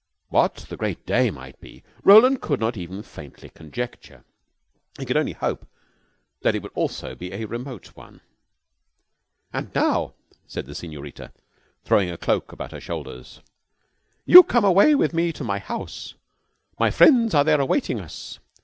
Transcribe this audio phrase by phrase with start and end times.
[0.29, 4.23] What the Great Day might be Roland could not even faintly conjecture.
[4.97, 5.67] He could only hope
[6.41, 8.21] that it would also be a remote one.
[9.53, 10.15] "And now,"
[10.47, 11.31] said the Senorita,
[11.83, 13.41] throwing a cloak about her shoulders,
[14.25, 16.15] "you come away with me to my house.
[16.79, 18.39] My friends are there awaiting us.